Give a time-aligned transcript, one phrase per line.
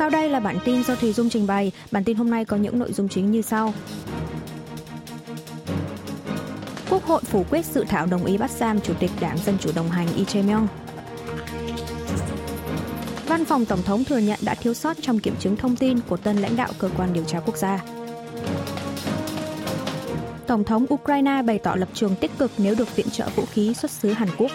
[0.00, 1.72] Sau đây là bản tin do Thùy Dung trình bày.
[1.90, 3.74] Bản tin hôm nay có những nội dung chính như sau.
[6.90, 9.70] Quốc hội phủ quyết dự thảo đồng ý bắt giam Chủ tịch Đảng Dân Chủ
[9.74, 10.66] đồng hành Lee Jae-myung.
[13.26, 16.16] Văn phòng Tổng thống thừa nhận đã thiếu sót trong kiểm chứng thông tin của
[16.16, 17.84] tân lãnh đạo cơ quan điều tra quốc gia.
[20.46, 23.74] Tổng thống Ukraine bày tỏ lập trường tích cực nếu được viện trợ vũ khí
[23.74, 24.50] xuất xứ Hàn Quốc.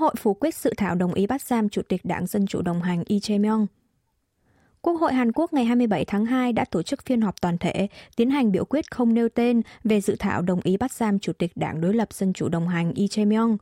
[0.00, 2.82] Hội phủ quyết sự thảo đồng ý bắt giam Chủ tịch Đảng Dân Chủ đồng
[2.82, 3.66] hành Lee Jae-myung.
[4.82, 7.88] Quốc hội Hàn Quốc ngày 27 tháng 2 đã tổ chức phiên họp toàn thể,
[8.16, 11.32] tiến hành biểu quyết không nêu tên về dự thảo đồng ý bắt giam Chủ
[11.32, 13.56] tịch Đảng đối lập Dân Chủ đồng hành Lee Jae-myung.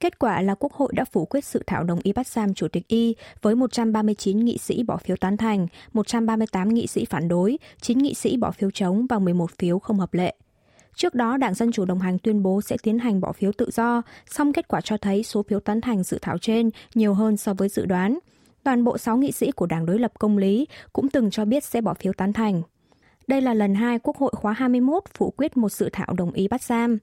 [0.00, 2.68] Kết quả là Quốc hội đã phủ quyết sự thảo đồng ý bắt giam Chủ
[2.68, 7.58] tịch Y với 139 nghị sĩ bỏ phiếu tán thành, 138 nghị sĩ phản đối,
[7.80, 10.34] 9 nghị sĩ bỏ phiếu chống và 11 phiếu không hợp lệ.
[10.94, 13.70] Trước đó, Đảng Dân Chủ đồng hành tuyên bố sẽ tiến hành bỏ phiếu tự
[13.72, 17.36] do, song kết quả cho thấy số phiếu tán thành dự thảo trên nhiều hơn
[17.36, 18.18] so với dự đoán.
[18.62, 21.64] Toàn bộ 6 nghị sĩ của Đảng đối lập công lý cũng từng cho biết
[21.64, 22.62] sẽ bỏ phiếu tán thành.
[23.26, 26.48] Đây là lần hai Quốc hội khóa 21 phủ quyết một dự thảo đồng ý
[26.48, 26.98] bắt giam.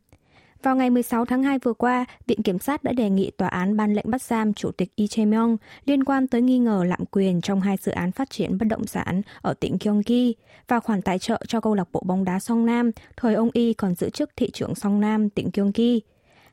[0.63, 3.77] Vào ngày 16 tháng 2 vừa qua, Viện Kiểm sát đã đề nghị tòa án
[3.77, 7.41] ban lệnh bắt giam Chủ tịch Lee Jae-myung liên quan tới nghi ngờ lạm quyền
[7.41, 10.33] trong hai dự án phát triển bất động sản ở tỉnh Gyeonggi
[10.67, 13.73] và khoản tài trợ cho câu lạc bộ bóng đá Song Nam, thời ông Y
[13.73, 16.01] còn giữ chức thị trưởng Song Nam, tỉnh Gyeonggi.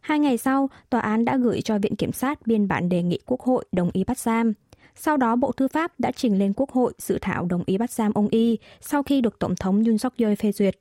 [0.01, 3.19] Hai ngày sau, tòa án đã gửi cho Viện Kiểm sát biên bản đề nghị
[3.27, 4.53] Quốc hội đồng ý bắt giam.
[4.97, 7.91] Sau đó, Bộ Tư pháp đã trình lên Quốc hội dự thảo đồng ý bắt
[7.91, 10.75] giam ông Y sau khi được Tổng thống Yoon suk yeol phê duyệt.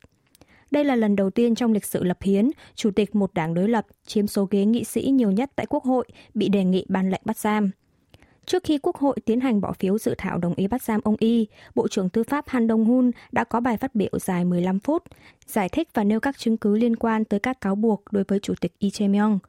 [0.74, 3.70] Đây là lần đầu tiên trong lịch sử lập hiến, chủ tịch một đảng đối
[3.70, 7.12] lập chiếm số ghế nghị sĩ nhiều nhất tại Quốc hội bị đề nghị ban
[7.12, 7.72] lệnh bắt giam.
[8.46, 11.16] Trước khi Quốc hội tiến hành bỏ phiếu dự thảo đồng ý bắt giam ông
[11.20, 15.04] Y, Bộ trưởng Tư pháp Han Dong-hun đã có bài phát biểu dài 15 phút,
[15.46, 18.40] giải thích và nêu các chứng cứ liên quan tới các cáo buộc đối với
[18.40, 19.40] Chủ tịch Lee Jae-myung.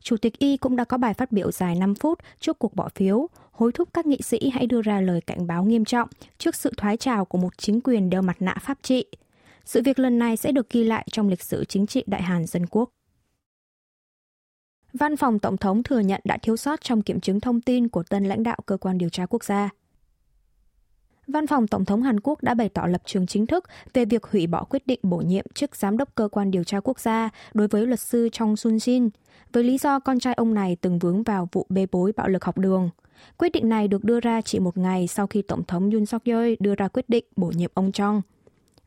[0.00, 2.88] Chủ tịch Y cũng đã có bài phát biểu dài 5 phút trước cuộc bỏ
[2.94, 6.08] phiếu, hối thúc các nghị sĩ hãy đưa ra lời cảnh báo nghiêm trọng
[6.38, 9.04] trước sự thoái trào của một chính quyền đeo mặt nạ pháp trị.
[9.64, 12.46] Sự việc lần này sẽ được ghi lại trong lịch sử chính trị Đại Hàn
[12.46, 12.90] Dân Quốc.
[14.92, 18.02] Văn phòng Tổng thống thừa nhận đã thiếu sót trong kiểm chứng thông tin của
[18.02, 19.70] tân lãnh đạo cơ quan điều tra quốc gia.
[21.26, 23.64] Văn phòng Tổng thống Hàn Quốc đã bày tỏ lập trường chính thức
[23.94, 26.80] về việc hủy bỏ quyết định bổ nhiệm chức giám đốc cơ quan điều tra
[26.80, 29.10] quốc gia đối với luật sư Chong Sun Jin,
[29.52, 32.44] với lý do con trai ông này từng vướng vào vụ bê bối bạo lực
[32.44, 32.90] học đường.
[33.38, 36.24] Quyết định này được đưa ra chỉ một ngày sau khi Tổng thống Yoon suk
[36.24, 38.22] yeol đưa ra quyết định bổ nhiệm ông Chong.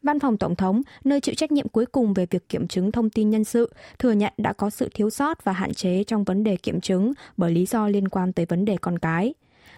[0.05, 3.09] Văn phòng Tổng thống, nơi chịu trách nhiệm cuối cùng về việc kiểm chứng thông
[3.09, 6.43] tin nhân sự, thừa nhận đã có sự thiếu sót và hạn chế trong vấn
[6.43, 9.33] đề kiểm chứng bởi lý do liên quan tới vấn đề con cái.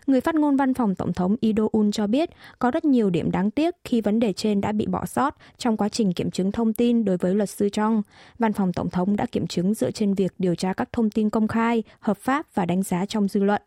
[0.07, 2.29] Người phát ngôn văn phòng Tổng thống Ido Un cho biết
[2.59, 5.77] có rất nhiều điểm đáng tiếc khi vấn đề trên đã bị bỏ sót trong
[5.77, 8.01] quá trình kiểm chứng thông tin đối với luật sư Trong.
[8.39, 11.29] Văn phòng Tổng thống đã kiểm chứng dựa trên việc điều tra các thông tin
[11.29, 13.61] công khai, hợp pháp và đánh giá trong dư luận.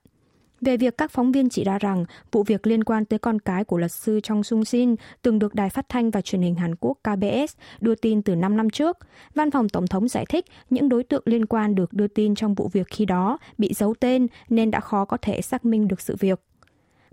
[0.61, 3.65] Về việc các phóng viên chỉ ra rằng vụ việc liên quan tới con cái
[3.65, 6.75] của luật sư Trong Sung Sin từng được Đài Phát thanh và Truyền hình Hàn
[6.81, 8.99] Quốc KBS đưa tin từ 5 năm trước,
[9.35, 12.55] Văn phòng Tổng thống giải thích những đối tượng liên quan được đưa tin trong
[12.55, 16.01] vụ việc khi đó bị giấu tên nên đã khó có thể xác minh được
[16.01, 16.41] sự việc.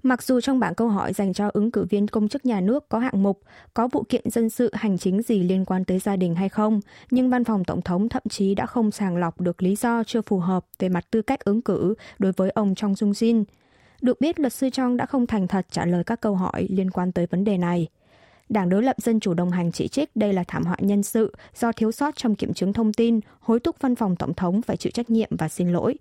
[0.03, 2.89] Mặc dù trong bảng câu hỏi dành cho ứng cử viên công chức nhà nước
[2.89, 3.41] có hạng mục
[3.73, 6.79] có vụ kiện dân sự hành chính gì liên quan tới gia đình hay không,
[7.11, 10.21] nhưng văn phòng tổng thống thậm chí đã không sàng lọc được lý do chưa
[10.21, 13.43] phù hợp về mặt tư cách ứng cử đối với ông Trong Jung Jin.
[14.01, 16.91] Được biết, luật sư Trong đã không thành thật trả lời các câu hỏi liên
[16.91, 17.87] quan tới vấn đề này.
[18.49, 21.35] Đảng đối lập Dân chủ đồng hành chỉ trích đây là thảm họa nhân sự
[21.55, 24.77] do thiếu sót trong kiểm chứng thông tin, hối thúc văn phòng tổng thống phải
[24.77, 25.95] chịu trách nhiệm và xin lỗi.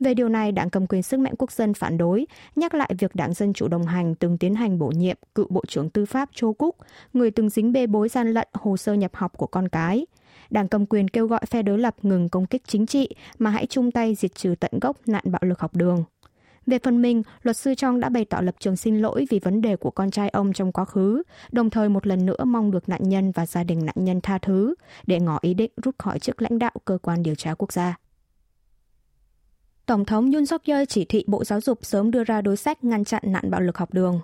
[0.00, 3.14] Về điều này, Đảng cầm quyền sức mạnh quốc dân phản đối, nhắc lại việc
[3.14, 6.28] Đảng Dân Chủ đồng hành từng tiến hành bổ nhiệm cựu Bộ trưởng Tư pháp
[6.34, 6.76] Châu Cúc,
[7.12, 10.06] người từng dính bê bối gian lận hồ sơ nhập học của con cái.
[10.50, 13.66] Đảng cầm quyền kêu gọi phe đối lập ngừng công kích chính trị mà hãy
[13.66, 16.04] chung tay diệt trừ tận gốc nạn bạo lực học đường.
[16.66, 19.60] Về phần mình, luật sư Trong đã bày tỏ lập trường xin lỗi vì vấn
[19.60, 22.88] đề của con trai ông trong quá khứ, đồng thời một lần nữa mong được
[22.88, 24.74] nạn nhân và gia đình nạn nhân tha thứ
[25.06, 27.96] để ngỏ ý định rút khỏi chức lãnh đạo cơ quan điều tra quốc gia.
[29.86, 32.84] Tổng thống Yoon suk yeol chỉ thị Bộ Giáo dục sớm đưa ra đối sách
[32.84, 34.20] ngăn chặn nạn bạo lực học đường.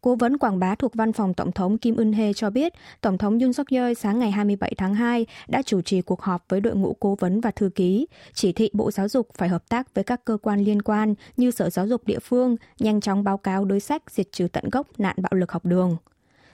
[0.00, 3.18] Cố vấn quảng bá thuộc văn phòng Tổng thống Kim Eun Hye cho biết, Tổng
[3.18, 6.60] thống Yoon suk yeol sáng ngày 27 tháng 2 đã chủ trì cuộc họp với
[6.60, 9.94] đội ngũ cố vấn và thư ký, chỉ thị Bộ Giáo dục phải hợp tác
[9.94, 13.38] với các cơ quan liên quan như Sở Giáo dục địa phương, nhanh chóng báo
[13.38, 15.96] cáo đối sách diệt trừ tận gốc nạn bạo lực học đường.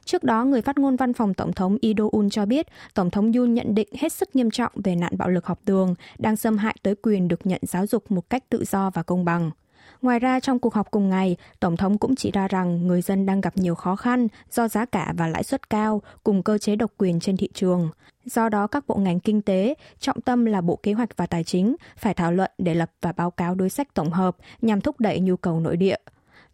[0.05, 3.33] Trước đó, người phát ngôn văn phòng Tổng thống Ido Un cho biết, Tổng thống
[3.33, 6.59] Yoon nhận định hết sức nghiêm trọng về nạn bạo lực học đường, đang xâm
[6.59, 9.51] hại tới quyền được nhận giáo dục một cách tự do và công bằng.
[10.03, 13.27] Ngoài ra, trong cuộc họp cùng ngày, Tổng thống cũng chỉ ra rằng người dân
[13.27, 16.77] đang gặp nhiều khó khăn do giá cả và lãi suất cao cùng cơ chế
[16.77, 17.91] độc quyền trên thị trường.
[18.25, 21.45] Do đó, các bộ ngành kinh tế, trọng tâm là Bộ Kế hoạch và Tài
[21.45, 25.01] chính, phải thảo luận để lập và báo cáo đối sách tổng hợp nhằm thúc
[25.01, 25.97] đẩy nhu cầu nội địa.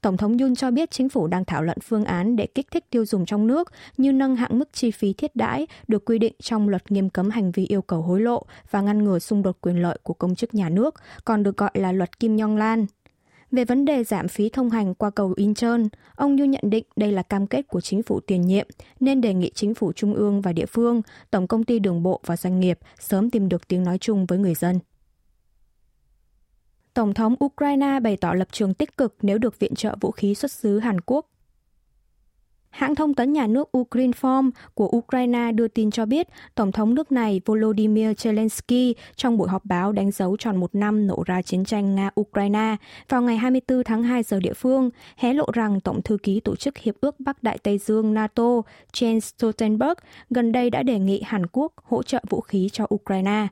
[0.00, 2.84] Tổng thống Yun cho biết chính phủ đang thảo luận phương án để kích thích
[2.90, 6.34] tiêu dùng trong nước như nâng hạn mức chi phí thiết đãi được quy định
[6.42, 9.56] trong luật nghiêm cấm hành vi yêu cầu hối lộ và ngăn ngừa xung đột
[9.60, 10.94] quyền lợi của công chức nhà nước,
[11.24, 12.86] còn được gọi là luật Kim Nhong Lan.
[13.52, 15.80] Về vấn đề giảm phí thông hành qua cầu Incheon,
[16.14, 18.66] ông Yu nhận định đây là cam kết của chính phủ tiền nhiệm,
[19.00, 22.20] nên đề nghị chính phủ trung ương và địa phương, tổng công ty đường bộ
[22.26, 24.78] và doanh nghiệp sớm tìm được tiếng nói chung với người dân.
[26.94, 30.34] Tổng thống Ukraine bày tỏ lập trường tích cực nếu được viện trợ vũ khí
[30.34, 31.26] xuất xứ Hàn Quốc.
[32.70, 37.12] Hãng thông tấn nhà nước Ukrinform của Ukraine đưa tin cho biết Tổng thống nước
[37.12, 41.64] này Volodymyr Zelensky trong buổi họp báo đánh dấu tròn một năm nổ ra chiến
[41.64, 42.76] tranh Nga-Ukraine
[43.08, 46.56] vào ngày 24 tháng 2 giờ địa phương, hé lộ rằng Tổng thư ký Tổ
[46.56, 49.94] chức Hiệp ước Bắc Đại Tây Dương NATO Jens Stoltenberg
[50.30, 53.46] gần đây đã đề nghị Hàn Quốc hỗ trợ vũ khí cho Ukraine.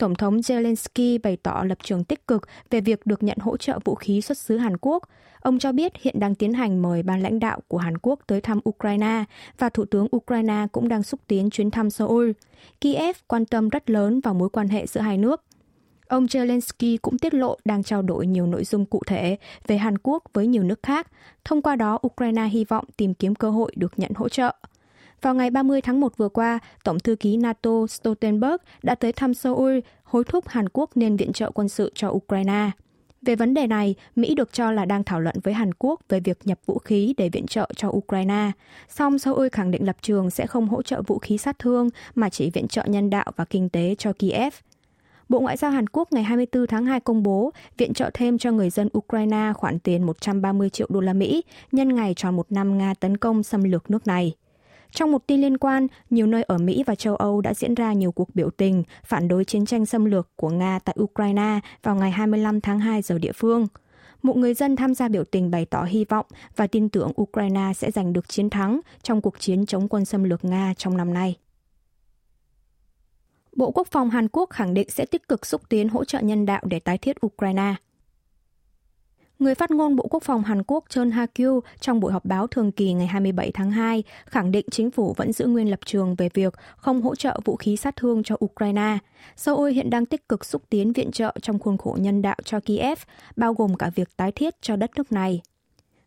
[0.00, 3.78] Tổng thống Zelensky bày tỏ lập trường tích cực về việc được nhận hỗ trợ
[3.84, 5.08] vũ khí xuất xứ Hàn Quốc.
[5.40, 8.40] Ông cho biết hiện đang tiến hành mời ban lãnh đạo của Hàn Quốc tới
[8.40, 9.24] thăm Ukraine
[9.58, 12.30] và Thủ tướng Ukraine cũng đang xúc tiến chuyến thăm Seoul.
[12.80, 15.42] Kiev quan tâm rất lớn vào mối quan hệ giữa hai nước.
[16.08, 19.36] Ông Zelensky cũng tiết lộ đang trao đổi nhiều nội dung cụ thể
[19.66, 21.10] về Hàn Quốc với nhiều nước khác.
[21.44, 24.54] Thông qua đó, Ukraine hy vọng tìm kiếm cơ hội được nhận hỗ trợ.
[25.22, 29.34] Vào ngày 30 tháng 1 vừa qua, Tổng thư ký NATO Stoltenberg đã tới thăm
[29.34, 32.70] Seoul, hối thúc Hàn Quốc nên viện trợ quân sự cho Ukraine.
[33.22, 36.20] Về vấn đề này, Mỹ được cho là đang thảo luận với Hàn Quốc về
[36.20, 38.50] việc nhập vũ khí để viện trợ cho Ukraine.
[38.88, 42.28] Song Seoul khẳng định lập trường sẽ không hỗ trợ vũ khí sát thương mà
[42.28, 44.54] chỉ viện trợ nhân đạo và kinh tế cho Kiev.
[45.28, 48.52] Bộ Ngoại giao Hàn Quốc ngày 24 tháng 2 công bố viện trợ thêm cho
[48.52, 51.42] người dân Ukraine khoản tiền 130 triệu đô la Mỹ
[51.72, 54.34] nhân ngày tròn một năm Nga tấn công xâm lược nước này.
[54.92, 57.92] Trong một tin liên quan, nhiều nơi ở Mỹ và châu Âu đã diễn ra
[57.92, 61.94] nhiều cuộc biểu tình phản đối chiến tranh xâm lược của Nga tại Ukraine vào
[61.94, 63.66] ngày 25 tháng 2 giờ địa phương.
[64.22, 66.26] Một người dân tham gia biểu tình bày tỏ hy vọng
[66.56, 70.24] và tin tưởng Ukraine sẽ giành được chiến thắng trong cuộc chiến chống quân xâm
[70.24, 71.36] lược Nga trong năm nay.
[73.56, 76.46] Bộ Quốc phòng Hàn Quốc khẳng định sẽ tích cực xúc tiến hỗ trợ nhân
[76.46, 77.74] đạo để tái thiết Ukraine.
[79.40, 82.72] Người phát ngôn Bộ Quốc phòng Hàn Quốc Chun Ha-kyu trong buổi họp báo thường
[82.72, 86.28] kỳ ngày 27 tháng 2 khẳng định chính phủ vẫn giữ nguyên lập trường về
[86.34, 88.98] việc không hỗ trợ vũ khí sát thương cho Ukraine.
[89.36, 92.60] Seoul hiện đang tích cực xúc tiến viện trợ trong khuôn khổ nhân đạo cho
[92.60, 92.98] Kiev,
[93.36, 95.40] bao gồm cả việc tái thiết cho đất nước này.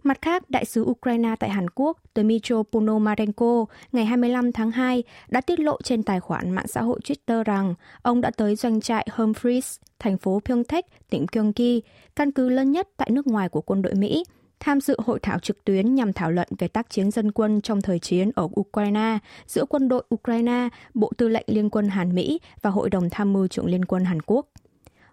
[0.03, 5.41] Mặt khác, đại sứ Ukraine tại Hàn Quốc Dmytro Ponomarenko ngày 25 tháng 2 đã
[5.41, 9.07] tiết lộ trên tài khoản mạng xã hội Twitter rằng ông đã tới doanh trại
[9.11, 11.81] Humphreys, thành phố Pyeongtaek, tỉnh Gyeonggi,
[12.15, 14.23] căn cứ lớn nhất tại nước ngoài của quân đội Mỹ,
[14.59, 17.81] tham dự hội thảo trực tuyến nhằm thảo luận về tác chiến dân quân trong
[17.81, 19.17] thời chiến ở Ukraine
[19.47, 23.33] giữa quân đội Ukraine, Bộ Tư lệnh Liên quân Hàn Mỹ và Hội đồng Tham
[23.33, 24.47] mưu trưởng Liên quân Hàn Quốc.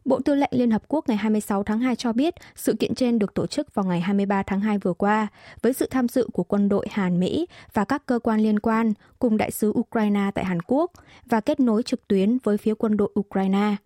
[0.04, 3.18] Bộ Tư lệnh Liên Hợp Quốc ngày 26 tháng 2 cho biết sự kiện trên
[3.18, 5.26] được tổ chức vào ngày 23 tháng 2 vừa qua
[5.62, 8.92] với sự tham dự của quân đội Hàn Mỹ và các cơ quan liên quan
[9.18, 10.92] cùng đại sứ Ukraine tại Hàn Quốc
[11.26, 13.76] và kết nối trực tuyến với phía quân đội Ukraine.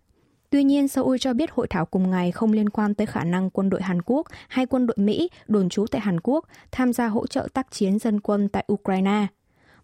[0.49, 3.49] Tuy nhiên, Seoul cho biết hội thảo cùng ngày không liên quan tới khả năng
[3.49, 7.07] quân đội Hàn Quốc hay quân đội Mỹ đồn trú tại Hàn Quốc tham gia
[7.07, 9.27] hỗ trợ tác chiến dân quân tại Ukraine.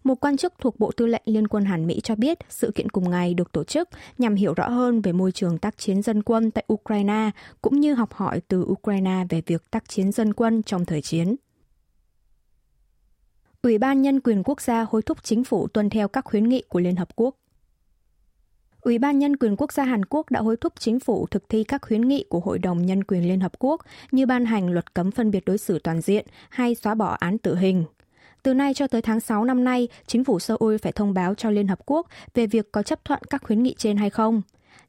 [0.04, 2.88] Một quan chức thuộc Bộ Tư lệnh Liên quân Hàn Mỹ cho biết sự kiện
[2.88, 6.22] cùng ngày được tổ chức nhằm hiểu rõ hơn về môi trường tác chiến dân
[6.22, 7.30] quân tại Ukraine,
[7.62, 11.36] cũng như học hỏi từ Ukraine về việc tác chiến dân quân trong thời chiến.
[13.62, 16.62] Ủy ban Nhân quyền Quốc gia hối thúc chính phủ tuân theo các khuyến nghị
[16.68, 17.36] của Liên Hợp Quốc.
[18.80, 21.64] Ủy ban Nhân quyền Quốc gia Hàn Quốc đã hối thúc chính phủ thực thi
[21.64, 23.80] các khuyến nghị của Hội đồng Nhân quyền Liên Hợp Quốc
[24.12, 27.38] như ban hành luật cấm phân biệt đối xử toàn diện hay xóa bỏ án
[27.38, 27.84] tử hình.
[28.42, 31.50] Từ nay cho tới tháng 6 năm nay, chính phủ Seoul phải thông báo cho
[31.50, 34.42] Liên Hợp Quốc về việc có chấp thuận các khuyến nghị trên hay không.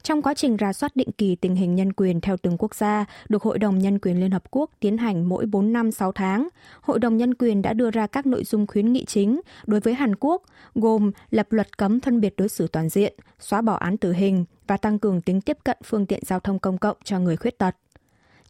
[0.03, 3.05] Trong quá trình rà soát định kỳ tình hình nhân quyền theo từng quốc gia,
[3.29, 6.47] được Hội đồng Nhân quyền Liên Hợp Quốc tiến hành mỗi 4 năm 6 tháng,
[6.81, 9.93] Hội đồng Nhân quyền đã đưa ra các nội dung khuyến nghị chính đối với
[9.93, 10.43] Hàn Quốc,
[10.75, 14.45] gồm lập luật cấm phân biệt đối xử toàn diện, xóa bỏ án tử hình
[14.67, 17.57] và tăng cường tính tiếp cận phương tiện giao thông công cộng cho người khuyết
[17.57, 17.75] tật.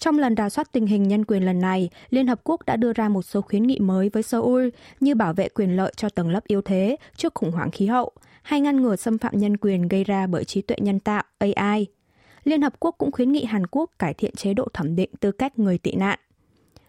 [0.03, 2.93] Trong lần rà soát tình hình nhân quyền lần này, Liên Hợp Quốc đã đưa
[2.93, 4.67] ra một số khuyến nghị mới với Seoul
[4.99, 8.11] như bảo vệ quyền lợi cho tầng lớp yếu thế trước khủng hoảng khí hậu
[8.41, 11.87] hay ngăn ngừa xâm phạm nhân quyền gây ra bởi trí tuệ nhân tạo AI.
[12.43, 15.31] Liên Hợp Quốc cũng khuyến nghị Hàn Quốc cải thiện chế độ thẩm định tư
[15.31, 16.19] cách người tị nạn.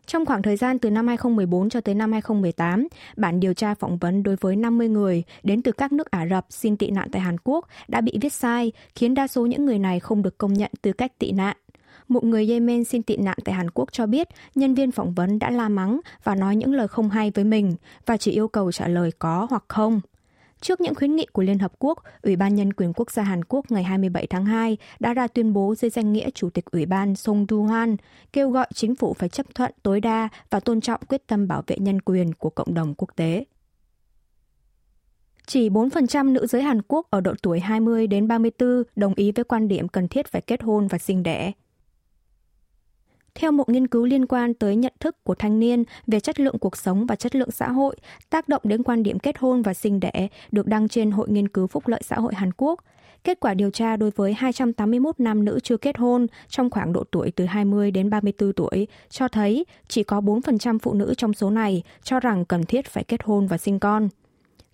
[0.07, 3.99] Trong khoảng thời gian từ năm 2014 cho tới năm 2018, bản điều tra phỏng
[3.99, 7.23] vấn đối với 50 người đến từ các nước Ả Rập xin tị nạn tại
[7.23, 10.53] Hàn Quốc đã bị viết sai, khiến đa số những người này không được công
[10.53, 11.57] nhận tư cách tị nạn
[12.09, 15.39] một người Yemen xin tị nạn tại Hàn Quốc cho biết nhân viên phỏng vấn
[15.39, 17.75] đã la mắng và nói những lời không hay với mình
[18.07, 20.01] và chỉ yêu cầu trả lời có hoặc không.
[20.61, 23.45] Trước những khuyến nghị của Liên Hợp Quốc, Ủy ban Nhân quyền Quốc gia Hàn
[23.45, 26.87] Quốc ngày 27 tháng 2 đã ra tuyên bố dưới danh nghĩa Chủ tịch Ủy
[26.87, 27.97] ban Song Du-hoan
[28.33, 31.63] kêu gọi chính phủ phải chấp thuận tối đa và tôn trọng quyết tâm bảo
[31.67, 33.45] vệ nhân quyền của cộng đồng quốc tế.
[35.47, 39.45] Chỉ 4% nữ giới Hàn Quốc ở độ tuổi 20 đến 34 đồng ý với
[39.45, 41.53] quan điểm cần thiết phải kết hôn và sinh đẻ.
[43.35, 46.59] Theo một nghiên cứu liên quan tới nhận thức của thanh niên về chất lượng
[46.59, 47.97] cuộc sống và chất lượng xã hội,
[48.31, 51.49] tác động đến quan điểm kết hôn và sinh đẻ được đăng trên Hội Nghiên
[51.49, 52.81] cứu Phúc lợi xã hội Hàn Quốc.
[53.25, 57.05] Kết quả điều tra đối với 281 nam nữ chưa kết hôn trong khoảng độ
[57.11, 61.51] tuổi từ 20 đến 34 tuổi cho thấy chỉ có 4% phụ nữ trong số
[61.51, 64.09] này cho rằng cần thiết phải kết hôn và sinh con.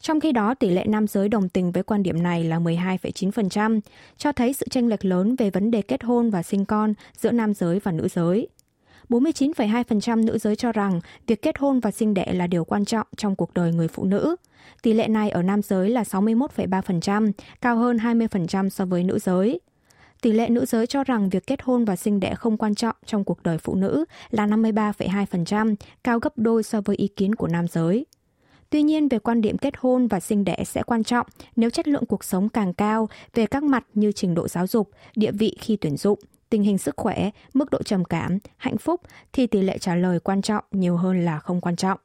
[0.00, 3.80] Trong khi đó, tỷ lệ nam giới đồng tình với quan điểm này là 12,9%,
[4.16, 7.30] cho thấy sự chênh lệch lớn về vấn đề kết hôn và sinh con giữa
[7.30, 8.49] nam giới và nữ giới.
[9.09, 13.07] 49,2% nữ giới cho rằng việc kết hôn và sinh đẻ là điều quan trọng
[13.16, 14.37] trong cuộc đời người phụ nữ.
[14.83, 19.61] Tỷ lệ này ở nam giới là 61,3%, cao hơn 20% so với nữ giới.
[20.23, 22.97] Tỷ lệ nữ giới cho rằng việc kết hôn và sinh đẻ không quan trọng
[23.07, 27.49] trong cuộc đời phụ nữ là 53,2%, cao gấp đôi so với ý kiến của
[27.49, 28.07] nam giới.
[28.71, 31.89] Tuy nhiên, về quan điểm kết hôn và sinh đẻ sẽ quan trọng nếu chất
[31.89, 35.57] lượng cuộc sống càng cao về các mặt như trình độ giáo dục, địa vị
[35.61, 36.19] khi tuyển dụng,
[36.50, 39.00] tình hình sức khỏe, mức độ trầm cảm, hạnh phúc
[39.33, 41.99] thì tỷ lệ trả lời quan trọng nhiều hơn là không quan trọng.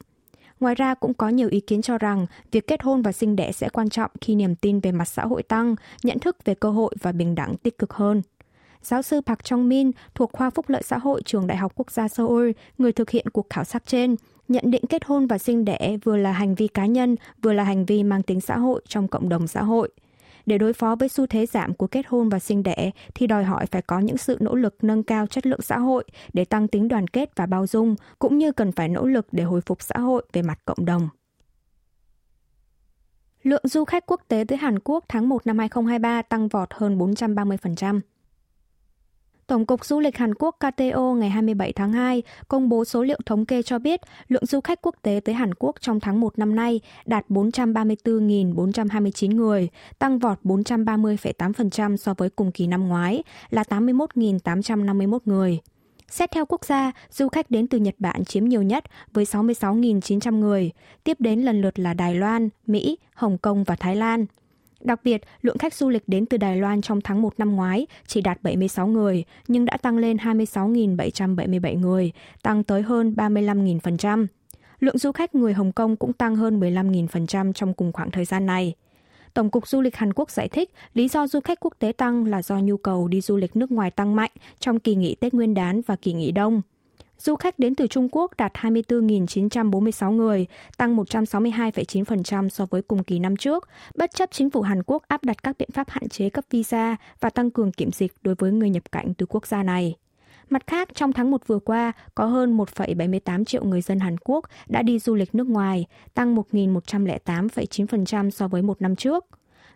[0.60, 3.52] Ngoài ra cũng có nhiều ý kiến cho rằng việc kết hôn và sinh đẻ
[3.52, 6.70] sẽ quan trọng khi niềm tin về mặt xã hội tăng, nhận thức về cơ
[6.72, 8.22] hội và bình đẳng tích cực hơn.
[8.82, 11.92] Giáo sư Park Chong Min thuộc khoa phúc lợi xã hội trường Đại học Quốc
[11.92, 14.16] gia Seoul, người thực hiện cuộc khảo sát trên,
[14.48, 17.64] nhận định kết hôn và sinh đẻ vừa là hành vi cá nhân, vừa là
[17.64, 19.90] hành vi mang tính xã hội trong cộng đồng xã hội.
[20.46, 23.44] Để đối phó với xu thế giảm của kết hôn và sinh đẻ thì đòi
[23.44, 26.68] hỏi phải có những sự nỗ lực nâng cao chất lượng xã hội để tăng
[26.68, 29.82] tính đoàn kết và bao dung, cũng như cần phải nỗ lực để hồi phục
[29.82, 31.10] xã hội về mặt cộng đồng.
[33.44, 36.98] Lượng du khách quốc tế tới Hàn Quốc tháng 1 năm 2023 tăng vọt hơn
[36.98, 38.00] 430%.
[39.48, 43.20] Tổng cục Du lịch Hàn Quốc KTO ngày 27 tháng 2 công bố số liệu
[43.26, 46.40] thống kê cho biết lượng du khách quốc tế tới Hàn Quốc trong tháng 1
[46.40, 53.64] năm nay đạt 434.429 người, tăng vọt 430,8% so với cùng kỳ năm ngoái là
[53.70, 55.60] 81.851 người.
[56.10, 58.84] Xét theo quốc gia, du khách đến từ Nhật Bản chiếm nhiều nhất
[59.14, 60.72] với 66.900 người,
[61.04, 64.26] tiếp đến lần lượt là Đài Loan, Mỹ, Hồng Kông và Thái Lan.
[64.86, 67.88] Đặc biệt, lượng khách du lịch đến từ Đài Loan trong tháng 1 năm ngoái
[68.08, 72.12] chỉ đạt 76 người, nhưng đã tăng lên 26.777 người,
[72.44, 74.28] tăng tới hơn 35.000%.
[74.80, 78.46] Lượng du khách người Hồng Kông cũng tăng hơn 15.000% trong cùng khoảng thời gian
[78.46, 78.74] này.
[79.34, 82.26] Tổng cục Du lịch Hàn Quốc giải thích lý do du khách quốc tế tăng
[82.26, 85.34] là do nhu cầu đi du lịch nước ngoài tăng mạnh trong kỳ nghỉ Tết
[85.34, 86.62] Nguyên đán và kỳ nghỉ Đông.
[87.20, 93.20] Du khách đến từ Trung Quốc đạt 24.946 người, tăng 162,9% so với cùng kỳ
[93.20, 96.30] năm trước, bất chấp chính phủ Hàn Quốc áp đặt các biện pháp hạn chế
[96.30, 99.64] cấp visa và tăng cường kiểm dịch đối với người nhập cảnh từ quốc gia
[99.64, 99.96] này.
[100.50, 104.46] Mặt khác, trong tháng 1 vừa qua, có hơn 1,78 triệu người dân Hàn Quốc
[104.68, 109.26] đã đi du lịch nước ngoài, tăng 1.108,9% so với một năm trước.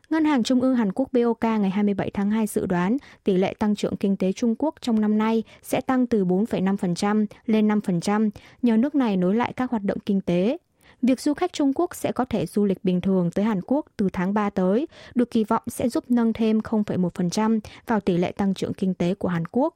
[0.09, 3.53] Ngân hàng Trung ương Hàn Quốc BOK ngày 27 tháng 2 dự đoán tỷ lệ
[3.59, 8.29] tăng trưởng kinh tế Trung Quốc trong năm nay sẽ tăng từ 4,5% lên 5%
[8.61, 10.57] nhờ nước này nối lại các hoạt động kinh tế.
[11.01, 13.85] Việc du khách Trung Quốc sẽ có thể du lịch bình thường tới Hàn Quốc
[13.97, 18.31] từ tháng 3 tới, được kỳ vọng sẽ giúp nâng thêm 0,1% vào tỷ lệ
[18.31, 19.75] tăng trưởng kinh tế của Hàn Quốc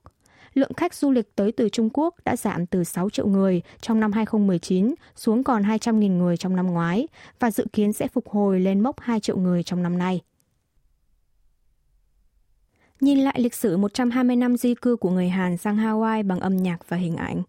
[0.53, 3.99] lượng khách du lịch tới từ Trung Quốc đã giảm từ 6 triệu người trong
[3.99, 7.07] năm 2019 xuống còn 200.000 người trong năm ngoái
[7.39, 10.21] và dự kiến sẽ phục hồi lên mốc 2 triệu người trong năm nay.
[12.99, 16.57] Nhìn lại lịch sử 120 năm di cư của người Hàn sang Hawaii bằng âm
[16.57, 17.43] nhạc và hình ảnh.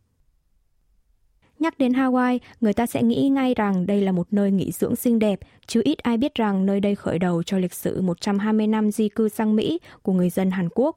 [1.58, 4.96] Nhắc đến Hawaii, người ta sẽ nghĩ ngay rằng đây là một nơi nghỉ dưỡng
[4.96, 8.66] xinh đẹp, chứ ít ai biết rằng nơi đây khởi đầu cho lịch sử 120
[8.66, 10.96] năm di cư sang Mỹ của người dân Hàn Quốc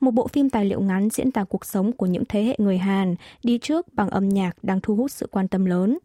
[0.00, 2.78] một bộ phim tài liệu ngắn diễn tả cuộc sống của những thế hệ người
[2.78, 5.98] Hàn đi trước bằng âm nhạc đang thu hút sự quan tâm lớn.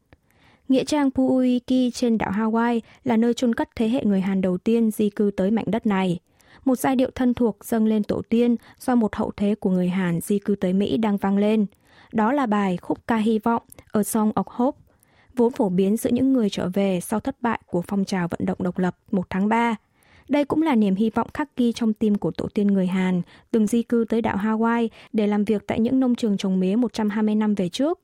[0.70, 4.58] Nghĩa trang Puuiki trên đảo Hawaii là nơi chôn cất thế hệ người Hàn đầu
[4.58, 6.20] tiên di cư tới mảnh đất này.
[6.66, 9.90] Một giai điệu thân thuộc dâng lên tổ tiên do một hậu thế của người
[9.90, 11.66] Hàn di cư tới Mỹ đang vang lên.
[12.12, 14.80] Đó là bài khúc ca hy vọng ở Song of Hope,
[15.36, 18.40] vốn phổ biến giữa những người trở về sau thất bại của phong trào vận
[18.46, 19.76] động độc lập 1 tháng 3.
[20.30, 23.22] Đây cũng là niềm hy vọng khắc ghi trong tim của tổ tiên người Hàn,
[23.52, 26.76] từng di cư tới đảo Hawaii để làm việc tại những nông trường trồng mía
[26.76, 28.00] 120 năm về trước.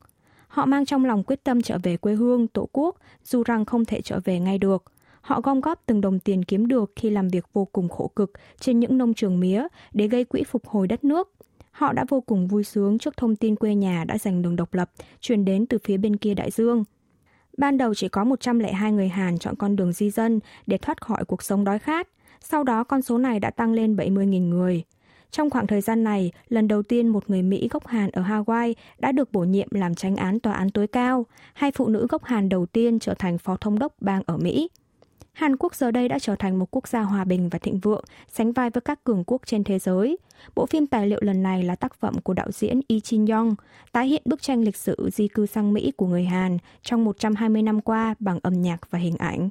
[0.48, 3.86] Họ mang trong lòng quyết tâm trở về quê hương, tổ quốc, dù rằng không
[3.86, 4.84] thể trở về ngay được.
[5.22, 8.32] Họ gom góp từng đồng tiền kiếm được khi làm việc vô cùng khổ cực
[8.60, 11.32] trên những nông trường mía để gây quỹ phục hồi đất nước.
[11.72, 14.74] Họ đã vô cùng vui sướng trước thông tin quê nhà đã giành đường độc
[14.74, 16.84] lập, truyền đến từ phía bên kia đại dương.
[17.60, 21.26] Ban đầu chỉ có 102 người Hàn chọn con đường di dân để thoát khỏi
[21.26, 22.08] cuộc sống đói khát.
[22.42, 24.84] Sau đó con số này đã tăng lên 70.000 người.
[25.32, 28.74] Trong khoảng thời gian này, lần đầu tiên một người Mỹ gốc Hàn ở Hawaii
[29.00, 31.26] đã được bổ nhiệm làm tranh án tòa án tối cao.
[31.54, 34.70] Hai phụ nữ gốc Hàn đầu tiên trở thành phó thống đốc bang ở Mỹ.
[35.40, 38.04] Hàn Quốc giờ đây đã trở thành một quốc gia hòa bình và thịnh vượng,
[38.28, 40.18] sánh vai với các cường quốc trên thế giới.
[40.56, 43.56] Bộ phim tài liệu lần này là tác phẩm của đạo diễn Lee Chin Yong,
[43.92, 47.62] tái hiện bức tranh lịch sử di cư sang Mỹ của người Hàn trong 120
[47.62, 49.50] năm qua bằng âm nhạc và hình ảnh.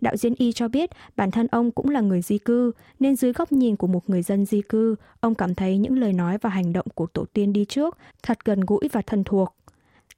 [0.00, 3.32] Đạo diễn Y cho biết bản thân ông cũng là người di cư, nên dưới
[3.32, 6.50] góc nhìn của một người dân di cư, ông cảm thấy những lời nói và
[6.50, 9.54] hành động của tổ tiên đi trước thật gần gũi và thân thuộc.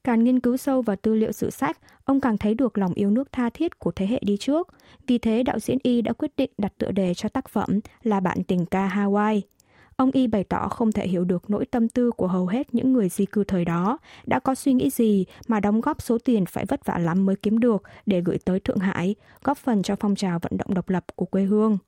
[0.04, 3.10] Càng nghiên cứu sâu vào tư liệu sử sách, ông càng thấy được lòng yêu
[3.10, 4.68] nước tha thiết của thế hệ đi trước.
[5.06, 8.20] Vì thế, đạo diễn Y đã quyết định đặt tựa đề cho tác phẩm là
[8.20, 9.40] Bạn tình ca Hawaii.
[9.96, 12.92] Ông Y bày tỏ không thể hiểu được nỗi tâm tư của hầu hết những
[12.92, 16.46] người di cư thời đó, đã có suy nghĩ gì mà đóng góp số tiền
[16.46, 19.96] phải vất vả lắm mới kiếm được để gửi tới Thượng Hải, góp phần cho
[20.00, 21.78] phong trào vận động độc lập của quê hương.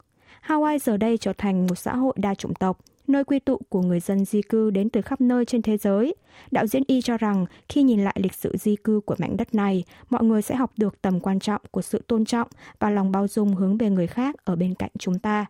[0.46, 3.82] Hawaii giờ đây trở thành một xã hội đa chủng tộc, nơi quy tụ của
[3.82, 6.14] người dân di cư đến từ khắp nơi trên thế giới.
[6.50, 9.54] Đạo diễn Y cho rằng khi nhìn lại lịch sử di cư của mảnh đất
[9.54, 13.12] này, mọi người sẽ học được tầm quan trọng của sự tôn trọng và lòng
[13.12, 15.46] bao dung hướng về người khác ở bên cạnh chúng ta.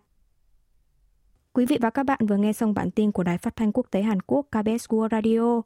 [1.52, 3.86] Quý vị và các bạn vừa nghe xong bản tin của Đài Phát thanh Quốc
[3.90, 5.60] tế Hàn Quốc KBS World Radio.